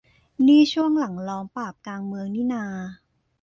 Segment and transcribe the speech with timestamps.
[0.47, 2.65] นี่ช่วงหลังล้อมปราบกลางเมืองนี่นา